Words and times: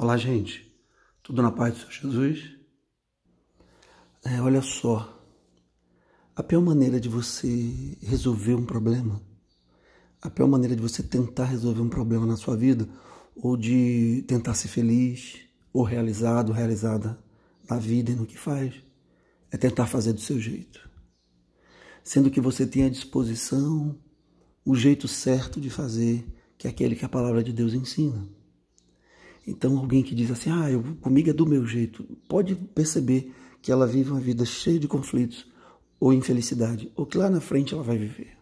Olá, 0.00 0.16
gente. 0.16 0.72
Tudo 1.24 1.42
na 1.42 1.50
paz 1.50 1.74
do 1.74 1.92
Senhor 1.92 2.12
Jesus? 2.12 2.52
É, 4.24 4.40
olha 4.40 4.62
só. 4.62 5.20
A 6.36 6.40
pior 6.40 6.60
maneira 6.60 7.00
de 7.00 7.08
você 7.08 7.96
resolver 8.00 8.54
um 8.54 8.64
problema, 8.64 9.20
a 10.22 10.30
pior 10.30 10.46
maneira 10.46 10.76
de 10.76 10.80
você 10.80 11.02
tentar 11.02 11.46
resolver 11.46 11.80
um 11.80 11.88
problema 11.88 12.24
na 12.24 12.36
sua 12.36 12.56
vida, 12.56 12.88
ou 13.34 13.56
de 13.56 14.24
tentar 14.28 14.54
ser 14.54 14.68
feliz, 14.68 15.40
ou 15.72 15.82
realizado, 15.82 16.52
realizada 16.52 17.18
na 17.68 17.76
vida 17.76 18.12
e 18.12 18.14
no 18.14 18.24
que 18.24 18.38
faz, 18.38 18.76
é 19.50 19.56
tentar 19.56 19.88
fazer 19.88 20.12
do 20.12 20.20
seu 20.20 20.38
jeito. 20.38 20.88
Sendo 22.04 22.30
que 22.30 22.40
você 22.40 22.64
tem 22.64 22.84
à 22.84 22.88
disposição 22.88 23.98
o 24.64 24.76
jeito 24.76 25.08
certo 25.08 25.60
de 25.60 25.70
fazer, 25.70 26.24
que 26.56 26.68
é 26.68 26.70
aquele 26.70 26.94
que 26.94 27.04
a 27.04 27.08
palavra 27.08 27.42
de 27.42 27.52
Deus 27.52 27.74
ensina. 27.74 28.37
Então, 29.48 29.78
alguém 29.78 30.02
que 30.02 30.14
diz 30.14 30.30
assim, 30.30 30.50
ah, 30.50 30.70
eu, 30.70 30.82
comigo 31.00 31.30
é 31.30 31.32
do 31.32 31.46
meu 31.46 31.64
jeito, 31.66 32.04
pode 32.28 32.54
perceber 32.54 33.32
que 33.62 33.72
ela 33.72 33.86
vive 33.86 34.10
uma 34.10 34.20
vida 34.20 34.44
cheia 34.44 34.78
de 34.78 34.86
conflitos 34.86 35.46
ou 35.98 36.12
infelicidade, 36.12 36.92
ou 36.94 37.06
que 37.06 37.16
lá 37.16 37.30
na 37.30 37.40
frente 37.40 37.72
ela 37.72 37.82
vai 37.82 37.96
viver. 37.96 38.36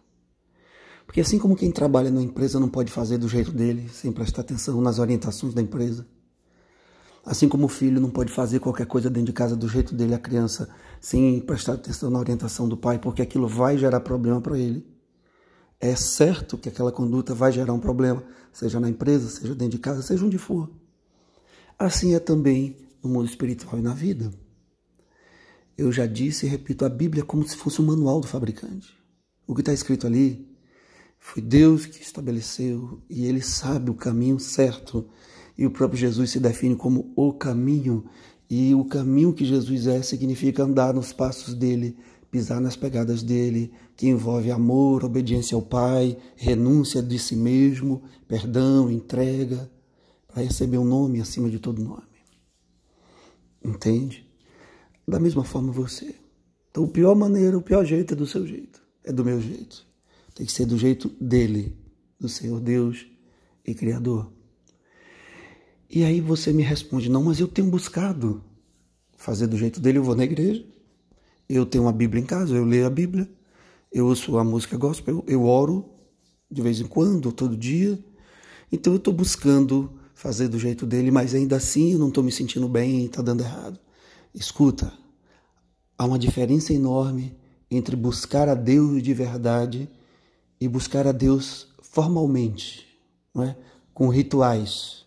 Porque 1.06 1.20
assim 1.20 1.38
como 1.38 1.54
quem 1.54 1.70
trabalha 1.70 2.10
na 2.10 2.20
empresa 2.20 2.58
não 2.58 2.68
pode 2.68 2.90
fazer 2.90 3.18
do 3.18 3.28
jeito 3.28 3.52
dele, 3.52 3.88
sem 3.88 4.10
prestar 4.10 4.40
atenção 4.40 4.80
nas 4.80 4.98
orientações 4.98 5.54
da 5.54 5.62
empresa, 5.62 6.08
assim 7.24 7.48
como 7.48 7.66
o 7.66 7.68
filho 7.68 8.00
não 8.00 8.10
pode 8.10 8.32
fazer 8.32 8.58
qualquer 8.58 8.86
coisa 8.86 9.08
dentro 9.08 9.26
de 9.26 9.32
casa 9.32 9.54
do 9.54 9.68
jeito 9.68 9.94
dele, 9.94 10.12
a 10.12 10.18
criança, 10.18 10.68
sem 11.00 11.40
prestar 11.40 11.74
atenção 11.74 12.10
na 12.10 12.18
orientação 12.18 12.68
do 12.68 12.76
pai, 12.76 12.98
porque 12.98 13.22
aquilo 13.22 13.46
vai 13.46 13.78
gerar 13.78 14.00
problema 14.00 14.40
para 14.40 14.58
ele. 14.58 14.84
É 15.80 15.94
certo 15.94 16.58
que 16.58 16.68
aquela 16.68 16.90
conduta 16.90 17.32
vai 17.32 17.52
gerar 17.52 17.72
um 17.72 17.78
problema, 17.78 18.24
seja 18.52 18.80
na 18.80 18.90
empresa, 18.90 19.28
seja 19.28 19.54
dentro 19.54 19.76
de 19.76 19.78
casa, 19.78 20.02
seja 20.02 20.26
onde 20.26 20.36
for. 20.36 20.68
Assim 21.78 22.14
é 22.14 22.18
também 22.18 22.74
no 23.02 23.10
mundo 23.10 23.28
espiritual 23.28 23.78
e 23.78 23.82
na 23.82 23.92
vida. 23.92 24.32
Eu 25.76 25.92
já 25.92 26.06
disse 26.06 26.46
e 26.46 26.48
repito, 26.48 26.86
a 26.86 26.88
Bíblia 26.88 27.22
é 27.22 27.26
como 27.26 27.46
se 27.46 27.54
fosse 27.54 27.82
um 27.82 27.84
manual 27.84 28.18
do 28.18 28.26
fabricante. 28.26 28.96
O 29.46 29.54
que 29.54 29.60
está 29.60 29.74
escrito 29.74 30.06
ali 30.06 30.48
foi 31.18 31.42
Deus 31.42 31.84
que 31.84 32.00
estabeleceu 32.00 33.02
e 33.10 33.26
Ele 33.26 33.42
sabe 33.42 33.90
o 33.90 33.94
caminho 33.94 34.40
certo. 34.40 35.06
E 35.56 35.66
o 35.66 35.70
próprio 35.70 36.00
Jesus 36.00 36.30
se 36.30 36.40
define 36.40 36.76
como 36.76 37.12
o 37.14 37.30
caminho. 37.34 38.06
E 38.48 38.74
o 38.74 38.86
caminho 38.86 39.34
que 39.34 39.44
Jesus 39.44 39.86
é 39.86 40.00
significa 40.00 40.62
andar 40.62 40.94
nos 40.94 41.12
passos 41.12 41.52
dele, 41.52 41.94
pisar 42.30 42.58
nas 42.58 42.74
pegadas 42.74 43.22
dele, 43.22 43.70
que 43.94 44.08
envolve 44.08 44.50
amor, 44.50 45.04
obediência 45.04 45.54
ao 45.54 45.60
Pai, 45.60 46.16
renúncia 46.36 47.02
de 47.02 47.18
si 47.18 47.36
mesmo, 47.36 48.02
perdão, 48.26 48.90
entrega 48.90 49.70
a 50.36 50.44
receber 50.44 50.76
um 50.76 50.84
nome 50.84 51.20
acima 51.20 51.48
de 51.48 51.58
todo 51.58 51.82
nome. 51.82 52.02
Entende? 53.64 54.28
Da 55.08 55.18
mesma 55.18 55.42
forma 55.42 55.72
você. 55.72 56.14
Então, 56.70 56.84
o 56.84 56.88
pior 56.88 57.14
maneira, 57.14 57.56
o 57.56 57.62
pior 57.62 57.84
jeito 57.84 58.12
é 58.12 58.16
do 58.16 58.26
seu 58.26 58.46
jeito. 58.46 58.82
É 59.02 59.10
do 59.10 59.24
meu 59.24 59.40
jeito. 59.40 59.86
Tem 60.34 60.44
que 60.44 60.52
ser 60.52 60.66
do 60.66 60.76
jeito 60.76 61.08
dele, 61.20 61.74
do 62.20 62.28
Senhor 62.28 62.60
Deus 62.60 63.06
e 63.64 63.74
Criador. 63.74 64.30
E 65.88 66.04
aí 66.04 66.20
você 66.20 66.52
me 66.52 66.62
responde: 66.62 67.08
não, 67.08 67.24
mas 67.24 67.40
eu 67.40 67.48
tenho 67.48 67.70
buscado 67.70 68.44
fazer 69.16 69.46
do 69.46 69.56
jeito 69.56 69.80
dele. 69.80 69.98
Eu 69.98 70.04
vou 70.04 70.14
na 70.14 70.24
igreja, 70.24 70.66
eu 71.48 71.64
tenho 71.64 71.84
uma 71.84 71.92
Bíblia 71.92 72.22
em 72.22 72.26
casa, 72.26 72.54
eu 72.54 72.64
leio 72.64 72.86
a 72.86 72.90
Bíblia, 72.90 73.26
eu 73.90 74.06
ouço 74.06 74.36
a 74.36 74.44
música 74.44 74.76
gospel, 74.76 75.24
eu 75.26 75.44
oro 75.44 75.88
de 76.50 76.60
vez 76.60 76.78
em 76.78 76.86
quando, 76.86 77.32
todo 77.32 77.56
dia. 77.56 77.98
Então 78.70 78.92
eu 78.92 78.98
estou 78.98 79.14
buscando 79.14 79.98
fazer 80.16 80.48
do 80.48 80.58
jeito 80.58 80.86
dele, 80.86 81.10
mas 81.10 81.34
ainda 81.34 81.56
assim 81.56 81.92
eu 81.92 81.98
não 81.98 82.08
estou 82.08 82.24
me 82.24 82.32
sentindo 82.32 82.66
bem 82.66 83.02
e 83.02 83.04
está 83.04 83.20
dando 83.20 83.42
errado. 83.42 83.78
Escuta, 84.34 84.90
há 85.96 86.06
uma 86.06 86.18
diferença 86.18 86.72
enorme 86.72 87.36
entre 87.70 87.94
buscar 87.94 88.48
a 88.48 88.54
Deus 88.54 89.02
de 89.02 89.12
verdade 89.12 89.88
e 90.58 90.66
buscar 90.66 91.06
a 91.06 91.12
Deus 91.12 91.68
formalmente, 91.82 92.86
não 93.34 93.44
é? 93.44 93.56
com 93.92 94.08
rituais, 94.08 95.04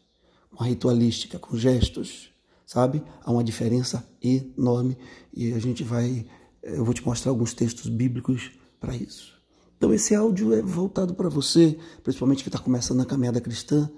com 0.56 0.64
ritualística, 0.64 1.40
com 1.40 1.58
gestos, 1.58 2.30
sabe? 2.64 3.02
Há 3.24 3.32
uma 3.32 3.44
diferença 3.44 4.08
enorme 4.22 4.96
e 5.34 5.54
a 5.54 5.60
gente 5.60 5.84
vai, 5.84 6.24
eu 6.62 6.86
vou 6.86 6.94
te 6.94 7.04
mostrar 7.04 7.32
alguns 7.32 7.56
textos 7.56 7.90
bíblicos 7.90 8.52
para 8.80 8.96
isso. 8.96 9.34
Então 9.76 9.92
esse 9.92 10.14
áudio 10.14 10.54
é 10.54 10.62
voltado 10.62 11.16
para 11.16 11.30
você, 11.30 11.80
principalmente 12.04 12.44
que 12.44 12.50
está 12.50 12.60
começando 12.60 13.02
a 13.02 13.06
caminhada 13.06 13.42
cristã 13.42 13.90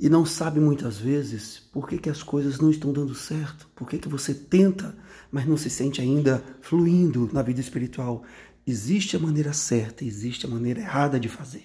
e 0.00 0.08
não 0.08 0.24
sabe 0.24 0.60
muitas 0.60 0.98
vezes 0.98 1.58
por 1.72 1.88
que, 1.88 1.98
que 1.98 2.08
as 2.08 2.22
coisas 2.22 2.58
não 2.58 2.70
estão 2.70 2.92
dando 2.92 3.14
certo, 3.14 3.68
por 3.74 3.88
que, 3.88 3.98
que 3.98 4.08
você 4.08 4.32
tenta, 4.32 4.96
mas 5.30 5.46
não 5.46 5.56
se 5.56 5.68
sente 5.68 6.00
ainda 6.00 6.42
fluindo 6.60 7.28
na 7.32 7.42
vida 7.42 7.60
espiritual. 7.60 8.22
Existe 8.66 9.16
a 9.16 9.18
maneira 9.18 9.52
certa, 9.52 10.04
existe 10.04 10.46
a 10.46 10.48
maneira 10.48 10.80
errada 10.80 11.18
de 11.18 11.28
fazer. 11.28 11.64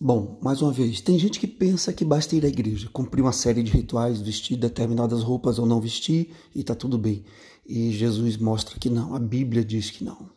Bom, 0.00 0.38
mais 0.42 0.60
uma 0.60 0.72
vez, 0.72 1.00
tem 1.00 1.18
gente 1.18 1.38
que 1.38 1.46
pensa 1.46 1.92
que 1.92 2.04
basta 2.04 2.34
ir 2.34 2.44
à 2.44 2.48
igreja, 2.48 2.88
cumprir 2.92 3.22
uma 3.22 3.32
série 3.32 3.62
de 3.62 3.70
rituais, 3.70 4.20
vestir 4.20 4.56
determinadas 4.56 5.22
roupas 5.22 5.58
ou 5.58 5.66
não 5.66 5.80
vestir 5.80 6.30
e 6.54 6.60
está 6.60 6.74
tudo 6.74 6.98
bem. 6.98 7.24
E 7.66 7.90
Jesus 7.92 8.36
mostra 8.36 8.78
que 8.78 8.90
não, 8.90 9.14
a 9.14 9.18
Bíblia 9.18 9.64
diz 9.64 9.90
que 9.90 10.04
não. 10.04 10.30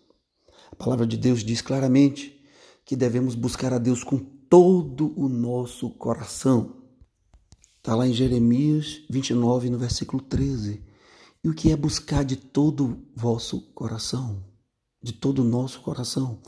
A 0.71 0.75
palavra 0.75 1.07
de 1.07 1.17
Deus 1.17 1.43
diz 1.43 1.61
claramente 1.61 2.39
que 2.85 2.95
devemos 2.95 3.35
buscar 3.35 3.73
a 3.73 3.77
Deus 3.77 4.03
com 4.03 4.17
todo 4.17 5.13
o 5.17 5.27
nosso 5.27 5.89
coração. 5.89 6.76
Está 7.87 7.95
lá 7.95 8.05
em 8.05 8.11
Jeremias 8.11 8.99
29, 9.09 9.69
no 9.69 9.77
versículo 9.77 10.21
13. 10.21 10.83
E 11.41 11.47
o 11.47 11.53
que 11.53 11.71
é 11.71 11.77
buscar 11.77 12.25
de 12.25 12.35
todo 12.35 12.83
o 12.85 12.97
vosso 13.15 13.61
coração? 13.73 14.43
De 15.01 15.13
todo 15.13 15.39
o 15.39 15.45
nosso 15.45 15.79
coração. 15.79 16.41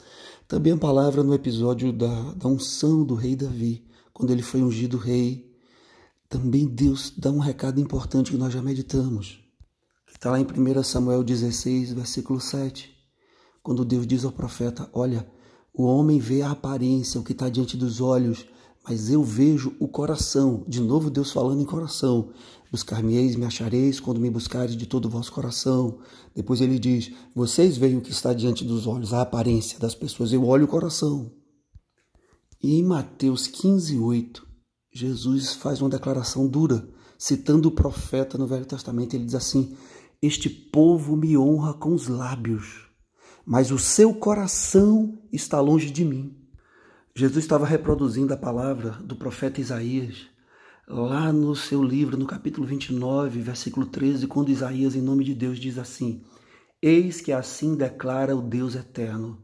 Também 0.49 0.73
a 0.73 0.77
palavra 0.77 1.23
no 1.23 1.33
episódio 1.33 1.93
da, 1.93 2.33
da 2.33 2.49
unção 2.49 3.05
do 3.05 3.15
rei 3.15 3.37
Davi, 3.37 3.87
quando 4.11 4.31
ele 4.31 4.41
foi 4.41 4.61
ungido 4.61 4.97
rei. 4.97 5.49
Também 6.27 6.67
Deus 6.67 7.13
dá 7.17 7.31
um 7.31 7.39
recado 7.39 7.79
importante 7.79 8.31
que 8.31 8.37
nós 8.37 8.51
já 8.51 8.61
meditamos. 8.61 9.39
Está 10.11 10.31
lá 10.31 10.41
em 10.41 10.43
1 10.43 10.83
Samuel 10.83 11.23
16, 11.23 11.93
versículo 11.93 12.41
7. 12.41 12.93
Quando 13.63 13.85
Deus 13.85 14.05
diz 14.05 14.25
ao 14.25 14.31
profeta: 14.33 14.89
Olha, 14.91 15.25
o 15.73 15.85
homem 15.85 16.19
vê 16.19 16.41
a 16.41 16.51
aparência, 16.51 17.17
o 17.17 17.23
que 17.23 17.31
está 17.31 17.47
diante 17.47 17.77
dos 17.77 18.01
olhos, 18.01 18.45
mas 18.89 19.11
eu 19.11 19.23
vejo 19.23 19.75
o 19.79 19.87
coração. 19.87 20.65
De 20.67 20.81
novo, 20.81 21.11
Deus 21.11 21.31
falando 21.31 21.61
em 21.61 21.65
coração. 21.65 22.31
Buscar-me-eis, 22.71 23.35
me 23.35 23.45
achareis, 23.45 23.99
quando 23.99 24.19
me 24.19 24.31
buscares 24.31 24.75
de 24.75 24.87
todo 24.87 25.05
o 25.05 25.09
vosso 25.09 25.31
coração. 25.31 25.99
Depois 26.35 26.59
ele 26.59 26.79
diz: 26.79 27.11
Vocês 27.35 27.77
veem 27.77 27.97
o 27.97 28.01
que 28.01 28.09
está 28.09 28.33
diante 28.33 28.65
dos 28.65 28.87
olhos, 28.87 29.13
a 29.13 29.21
aparência 29.21 29.77
das 29.77 29.93
pessoas, 29.93 30.33
eu 30.33 30.43
olho 30.43 30.65
o 30.65 30.67
coração. 30.67 31.31
E 32.63 32.79
em 32.79 32.83
Mateus 32.83 33.45
15, 33.45 33.99
8, 33.99 34.47
Jesus 34.91 35.53
faz 35.53 35.81
uma 35.81 35.89
declaração 35.89 36.47
dura, 36.47 36.89
citando 37.15 37.69
o 37.69 37.71
profeta 37.71 38.39
no 38.39 38.47
Velho 38.47 38.65
Testamento. 38.65 39.13
Ele 39.15 39.25
diz 39.25 39.35
assim: 39.35 39.77
Este 40.19 40.49
povo 40.49 41.15
me 41.15 41.37
honra 41.37 41.75
com 41.75 41.93
os 41.93 42.07
lábios, 42.07 42.87
mas 43.45 43.69
o 43.69 43.77
seu 43.77 44.15
coração 44.15 45.21
está 45.31 45.61
longe 45.61 45.91
de 45.91 46.03
mim. 46.03 46.38
Jesus 47.19 47.43
estava 47.43 47.65
reproduzindo 47.65 48.33
a 48.33 48.37
palavra 48.37 48.91
do 48.91 49.13
profeta 49.13 49.59
Isaías, 49.59 50.27
lá 50.87 51.33
no 51.33 51.53
seu 51.53 51.83
livro, 51.83 52.15
no 52.15 52.25
capítulo 52.25 52.65
29, 52.65 53.41
versículo 53.41 53.87
13, 53.87 54.25
quando 54.25 54.51
Isaías, 54.51 54.95
em 54.95 55.01
nome 55.01 55.25
de 55.25 55.33
Deus, 55.33 55.59
diz 55.59 55.77
assim: 55.77 56.23
Eis 56.81 57.19
que 57.19 57.33
assim 57.33 57.75
declara 57.75 58.33
o 58.37 58.41
Deus 58.41 58.73
eterno. 58.73 59.43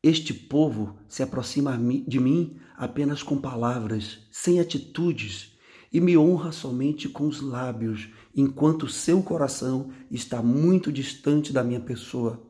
Este 0.00 0.32
povo 0.32 0.96
se 1.08 1.20
aproxima 1.20 1.76
de 2.06 2.20
mim 2.20 2.56
apenas 2.76 3.20
com 3.20 3.36
palavras, 3.36 4.20
sem 4.30 4.60
atitudes, 4.60 5.58
e 5.92 6.00
me 6.00 6.16
honra 6.16 6.52
somente 6.52 7.08
com 7.08 7.26
os 7.26 7.40
lábios, 7.40 8.10
enquanto 8.32 8.86
seu 8.86 9.20
coração 9.24 9.90
está 10.08 10.40
muito 10.40 10.92
distante 10.92 11.52
da 11.52 11.64
minha 11.64 11.80
pessoa. 11.80 12.40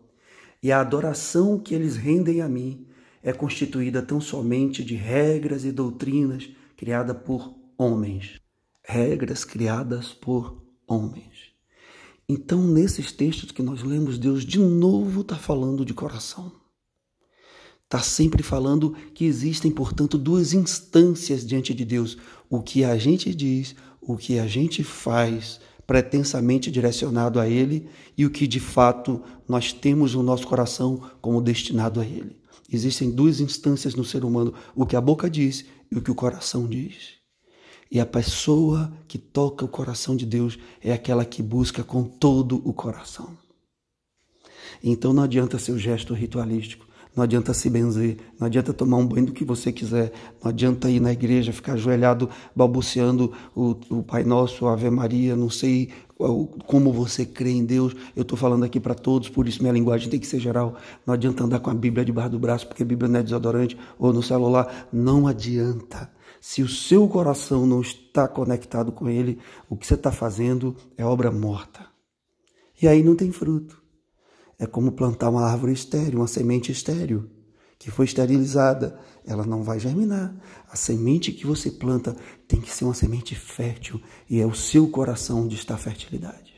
E 0.63 0.71
a 0.71 0.83
adoração 0.83 1.59
que 1.59 1.75
eles 1.75 1.97
rendem 1.97 2.43
a 2.43 2.49
mim 2.51 2.87
é 3.23 3.33
constituída 3.33 4.03
tão 4.03 4.21
somente 4.21 4.85
de 4.85 4.95
regras 4.95 5.65
e 5.65 5.73
doutrinas 5.73 6.49
criadas 6.77 7.17
por 7.25 7.55
homens. 7.77 8.41
Regras 8.83 9.45
criadas 9.45 10.09
por 10.09 10.63
homens. 10.87 11.53
Então, 12.29 12.67
nesses 12.67 13.11
textos 13.11 13.51
que 13.51 13.63
nós 13.63 13.83
lemos, 13.83 14.19
Deus 14.19 14.45
de 14.45 14.59
novo 14.59 15.23
está 15.23 15.37
falando 15.37 15.85
de 15.85 15.95
coração. 15.95 16.53
Está 17.85 18.01
sempre 18.01 18.43
falando 18.43 18.95
que 19.15 19.25
existem, 19.25 19.71
portanto, 19.71 20.19
duas 20.19 20.53
instâncias 20.53 21.47
diante 21.47 21.73
de 21.73 21.87
Deus: 21.87 22.19
o 22.51 22.61
que 22.61 22.85
a 22.85 22.99
gente 22.99 23.35
diz, 23.35 23.75
o 24.01 24.15
que 24.15 24.39
a 24.39 24.47
gente 24.47 24.85
faz, 24.85 25.59
pretensamente 25.87 26.71
direcionado 26.71 27.41
a 27.41 27.49
Ele, 27.49 27.89
e 28.17 28.27
o 28.27 28.31
que 28.31 28.47
de 28.47 28.61
fato 28.61 29.23
nós 29.49 29.73
temos 29.73 30.15
no 30.15 30.23
nosso 30.23 30.47
coração 30.47 31.01
como 31.23 31.41
destinado 31.41 31.99
a 31.99 32.05
Ele. 32.05 32.37
Existem 32.71 33.11
duas 33.11 33.41
instâncias 33.41 33.95
no 33.95 34.05
ser 34.05 34.25
humano: 34.25 34.55
o 34.75 34.87
que 34.87 34.97
a 34.97 35.01
boca 35.01 35.29
diz 35.29 35.65
e 35.91 35.97
o 35.97 36.03
que 36.03 36.11
o 36.11 36.15
coração 36.15 36.67
diz. 36.67 37.19
E 37.91 37.99
a 38.01 38.07
pessoa 38.07 38.93
que 39.07 39.17
toca 39.17 39.65
o 39.65 39.69
coração 39.69 40.15
de 40.15 40.27
Deus 40.27 40.59
é 40.81 40.93
aquela 40.93 41.25
que 41.25 41.43
busca 41.43 41.83
com 41.83 42.05
todo 42.05 42.63
o 42.69 42.73
coração. 42.73 43.37
Então 44.83 45.13
não 45.13 45.23
adianta 45.23 45.59
ser 45.59 45.73
o 45.73 45.79
gesto 45.79 46.15
ritualístico, 46.15 46.87
não 47.15 47.25
adianta 47.25 47.53
se 47.53 47.69
benzer, 47.69 48.17
não 48.39 48.47
adianta 48.47 48.73
tomar 48.73 48.97
um 48.99 49.07
banho 49.07 49.27
do 49.27 49.33
que 49.33 49.45
você 49.45 49.73
quiser, 49.73 50.13
não 50.43 50.51
adianta 50.51 50.91
ir 50.91 51.01
na 51.01 51.13
igreja, 51.13 51.53
ficar 51.53 51.75
ajoelhado, 51.75 52.29
balbuciando 52.55 53.33
o, 53.55 53.77
o 53.91 54.03
Pai 54.03 54.25
Nosso, 54.25 54.67
a 54.67 54.73
Ave 54.73 54.91
Maria, 54.91 55.35
não 55.35 55.51
sei 55.51 55.91
como 56.67 56.93
você 56.93 57.25
crê 57.25 57.51
em 57.51 57.65
Deus. 57.65 57.95
Eu 58.17 58.23
estou 58.23 58.37
falando 58.37 58.65
aqui 58.65 58.81
para 58.81 58.95
todos, 58.95 59.29
por 59.29 59.47
isso 59.47 59.63
minha 59.63 59.73
linguagem 59.73 60.11
tem 60.11 60.19
que 60.19 60.27
ser 60.27 60.41
geral. 60.41 60.77
Não 61.07 61.15
adianta 61.15 61.45
andar 61.45 61.61
com 61.61 61.71
a 61.71 61.75
Bíblia 61.75 62.05
debaixo 62.05 62.31
do 62.31 62.39
braço, 62.39 62.67
porque 62.67 62.83
a 62.83 62.87
Bíblia 62.87 63.09
não 63.09 63.21
é 63.21 63.23
desodorante, 63.23 63.79
ou 63.99 64.13
no 64.13 64.23
celular. 64.23 64.89
Não 64.93 65.27
adianta. 65.27 66.11
Se 66.41 66.63
o 66.63 66.69
seu 66.69 67.09
coração 67.09 67.67
não 67.67 67.81
está 67.81 68.27
conectado 68.27 68.93
com 68.93 69.09
Ele, 69.09 69.39
o 69.69 69.77
que 69.77 69.87
você 69.87 69.95
está 69.95 70.11
fazendo 70.11 70.77
é 70.97 71.05
obra 71.05 71.31
morta. 71.31 71.87
E 72.81 72.87
aí 72.87 73.03
não 73.03 73.17
tem 73.17 73.33
fruto. 73.33 73.81
É 74.59 74.67
como 74.67 74.93
plantar 74.93 75.31
uma 75.31 75.45
árvore 75.45 75.73
estéreo, 75.73 76.19
uma 76.19 76.27
semente 76.27 76.73
estéreo, 76.73 77.31
que 77.79 77.91
foi 77.91 78.07
esterilizada. 78.07 78.99
Ela 79.25 79.47
não 79.47 79.63
vai 79.63 79.79
germinar. 79.79 80.35
A 80.69 80.75
semente 80.75 81.31
que 81.31 81.47
você 81.47 81.71
planta 81.71 82.17
tem 82.49 82.61
que 82.61 82.75
ser 82.75 82.85
uma 82.85 82.95
semente 82.95 83.37
fértil 83.37 84.01
e 84.29 84.41
é 84.41 84.47
o 84.47 84.55
seu 84.55 84.89
coração 84.89 85.45
onde 85.45 85.55
está 85.55 85.75
a 85.75 85.79
fertilidade. 85.79 86.55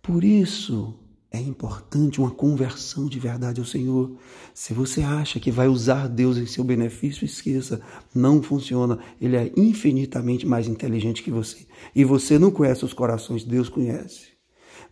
Por 0.00 0.24
isso 0.24 0.98
é 1.30 1.40
importante 1.40 2.18
uma 2.18 2.30
conversão 2.30 3.06
de 3.06 3.18
verdade 3.18 3.60
ao 3.60 3.66
Senhor. 3.66 4.16
Se 4.54 4.72
você 4.72 5.02
acha 5.02 5.38
que 5.38 5.50
vai 5.50 5.68
usar 5.68 6.08
Deus 6.08 6.38
em 6.38 6.46
seu 6.46 6.64
benefício, 6.64 7.26
esqueça, 7.26 7.82
não 8.14 8.42
funciona. 8.42 8.98
Ele 9.20 9.36
é 9.36 9.52
infinitamente 9.54 10.46
mais 10.46 10.66
inteligente 10.66 11.22
que 11.22 11.30
você. 11.30 11.66
E 11.94 12.04
você 12.04 12.38
não 12.38 12.50
conhece 12.50 12.86
os 12.86 12.94
corações, 12.94 13.44
Deus 13.44 13.68
conhece. 13.68 14.35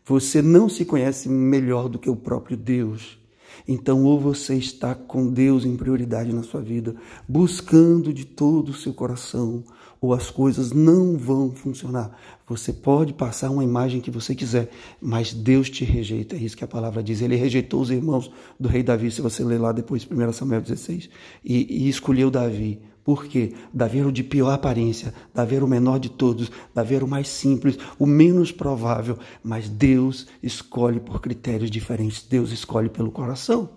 Você 0.07 0.43
não 0.43 0.69
se 0.69 0.85
conhece 0.85 1.29
melhor 1.29 1.89
do 1.89 1.99
que 1.99 2.11
o 2.11 2.17
próprio 2.17 2.57
Deus. 2.57 3.19
Então, 3.67 4.05
ou 4.05 4.21
você 4.21 4.55
está 4.57 4.95
com 4.95 5.31
Deus 5.31 5.65
em 5.65 5.77
prioridade 5.77 6.33
na 6.33 6.43
sua 6.43 6.61
vida, 6.61 6.95
buscando 7.27 8.13
de 8.13 8.27
todo 8.27 8.71
o 8.71 8.75
seu 8.75 8.93
coração, 8.93 9.65
ou 10.01 10.13
as 10.13 10.31
coisas 10.31 10.73
não 10.73 11.17
vão 11.17 11.51
funcionar. 11.53 12.15
Você 12.47 12.75
pode 12.75 13.15
passar 13.15 13.51
uma 13.51 13.65
imagem 13.65 14.03
que 14.03 14.11
você 14.11 14.35
quiser, 14.35 14.69
mas 15.01 15.33
Deus 15.33 15.71
te 15.71 15.83
rejeita. 15.83 16.37
É 16.37 16.39
isso 16.39 16.57
que 16.57 16.65
a 16.65 16.69
palavra 16.69 17.03
diz. 17.03 17.23
Ele 17.23 17.37
rejeitou 17.37 17.81
os 17.81 17.91
irmãos 17.91 18.31
do 18.61 18.69
rei 18.69 18.83
Davi, 18.83 19.11
se 19.11 19.23
você 19.23 19.43
ler 19.43 19.59
lá 19.59 19.73
depois, 19.73 20.07
1 20.07 20.33
Samuel 20.35 20.61
16, 20.61 21.09
e, 21.43 21.87
e 21.87 21.89
escolheu 21.89 22.31
Davi 22.31 22.83
por 23.05 23.27
quê? 23.27 23.53
Davi 23.73 23.99
era 23.99 24.09
o 24.09 24.13
de 24.13 24.25
pior 24.25 24.51
aparência, 24.51 25.13
Davi 25.35 25.57
era 25.57 25.65
o 25.65 25.69
menor 25.69 25.99
de 25.99 26.09
todos, 26.09 26.51
Davi 26.75 26.95
era 26.95 27.05
o 27.05 27.09
mais 27.09 27.29
simples, 27.29 27.79
o 27.99 28.07
menos 28.07 28.51
provável, 28.51 29.19
mas 29.43 29.69
Deus 29.69 30.27
escolhe 30.43 30.99
por 30.99 31.21
critérios 31.21 31.71
diferentes, 31.71 32.23
Deus 32.23 32.51
escolhe 32.51 32.89
pelo 32.89 33.13
coração. 33.13 33.69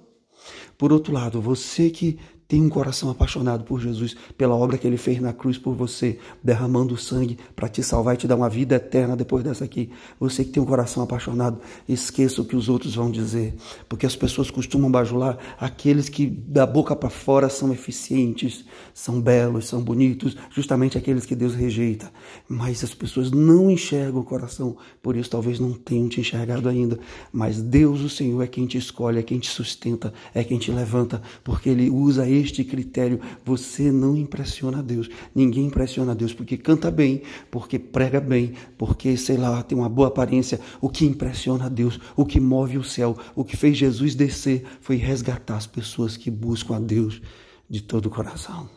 Por 0.78 0.94
outro 0.94 1.14
lado, 1.14 1.42
você 1.42 1.90
que 1.90 2.20
tem 2.48 2.62
um 2.62 2.70
coração 2.70 3.10
apaixonado 3.10 3.66
por 3.66 3.82
Jesus, 3.82 4.16
pela 4.38 4.56
obra 4.56 4.78
que 4.78 4.88
ele 4.88 4.96
fez 4.96 5.20
na 5.20 5.34
cruz 5.34 5.58
por 5.58 5.76
você, 5.76 6.18
derramando 6.42 6.96
sangue 6.96 7.38
para 7.54 7.68
te 7.68 7.84
salvar 7.84 8.16
e 8.16 8.18
te 8.18 8.28
dar 8.28 8.38
uma 8.38 8.50
vida 8.50 8.76
eterna 8.76 9.18
depois 9.18 9.44
dessa 9.44 9.66
aqui. 9.66 9.90
Você 10.18 10.46
que 10.46 10.52
tem 10.52 10.64
um 10.64 10.66
coração 10.66 11.04
apaixonado, 11.04 11.60
esqueça 11.90 12.42
o 12.42 12.46
que 12.46 12.56
os 12.56 12.70
outros 12.70 12.96
vão 12.96 13.12
dizer, 13.12 13.54
porque 13.90 14.06
as 14.06 14.16
pessoas 14.16 14.50
costumam 14.50 14.90
bajular 14.90 15.38
aqueles 15.60 16.08
que 16.08 16.26
da 16.26 16.66
boca 16.66 16.96
para 16.96 17.10
fora 17.10 17.50
são 17.50 17.74
eficientes, 17.74 18.64
são 18.94 19.20
belos, 19.20 19.68
são 19.68 19.82
bonitos, 19.82 20.38
justamente 20.50 20.98
aqueles 20.98 21.26
que 21.26 21.36
Deus 21.36 21.54
rejeita. 21.54 22.10
Mas 22.48 22.82
as 22.82 22.94
pessoas 22.94 23.30
não 23.30 23.70
enxergam 23.70 24.22
o 24.22 24.24
coração, 24.24 24.78
por 25.02 25.18
isso 25.18 25.30
talvez 25.30 25.60
não 25.60 25.74
tenham 25.74 26.08
te 26.08 26.22
enxergado 26.22 26.70
ainda. 26.70 26.98
Mas 27.30 27.62
Deus, 27.62 28.00
o 28.00 28.10
Senhor, 28.10 28.42
é 28.42 28.48
quem 28.48 28.66
te 28.66 28.78
escolhe, 28.78 29.20
é 29.20 29.24
quem 29.24 29.38
te 29.38 29.50
sustenta, 29.50 30.14
é 30.34 30.46
quem 30.46 30.58
te 30.58 30.67
levanta, 30.72 31.22
porque 31.44 31.70
Ele 31.70 31.90
usa 31.90 32.30
este 32.30 32.64
critério, 32.64 33.20
você 33.46 33.92
não 33.92 34.16
impressiona 34.16 34.84
Deus. 34.84 35.10
Ninguém 35.34 35.66
impressiona 35.66 36.16
Deus 36.16 36.34
porque 36.34 36.58
canta 36.58 36.90
bem, 36.90 37.22
porque 37.52 37.78
prega 37.78 38.20
bem, 38.20 38.54
porque, 38.78 39.18
sei 39.18 39.38
lá, 39.38 39.62
tem 39.64 39.78
uma 39.78 39.90
boa 39.90 40.08
aparência. 40.08 40.60
O 40.82 40.90
que 40.90 41.06
impressiona 41.06 41.70
Deus, 41.70 42.00
o 42.16 42.26
que 42.26 42.40
move 42.40 42.78
o 42.78 42.84
céu, 42.84 43.18
o 43.36 43.44
que 43.44 43.58
fez 43.58 43.78
Jesus 43.78 44.16
descer 44.16 44.64
foi 44.82 44.96
resgatar 44.96 45.58
as 45.58 45.68
pessoas 45.68 46.18
que 46.18 46.32
buscam 46.32 46.76
a 46.76 46.80
Deus 46.80 47.22
de 47.70 47.82
todo 47.82 48.08
o 48.08 48.10
coração. 48.10 48.70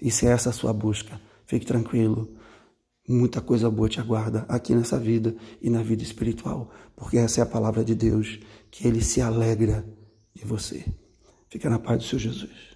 E 0.00 0.10
se 0.10 0.26
é 0.26 0.30
essa 0.30 0.50
a 0.50 0.52
sua 0.52 0.72
busca, 0.72 1.20
fique 1.46 1.66
tranquilo. 1.66 2.34
Muita 3.08 3.40
coisa 3.40 3.70
boa 3.70 3.88
te 3.88 4.00
aguarda 4.00 4.44
aqui 4.48 4.74
nessa 4.74 4.98
vida 4.98 5.36
e 5.62 5.70
na 5.70 5.82
vida 5.82 6.02
espiritual, 6.02 6.70
porque 6.96 7.16
essa 7.16 7.40
é 7.40 7.42
a 7.42 7.46
palavra 7.46 7.84
de 7.84 7.94
Deus, 7.94 8.40
que 8.70 8.86
Ele 8.86 9.00
se 9.00 9.20
alegra 9.20 9.84
de 10.34 10.44
você. 10.44 10.84
Fica 11.48 11.70
na 11.70 11.78
paz 11.78 11.98
do 11.98 12.04
Seu 12.04 12.18
Jesus. 12.18 12.75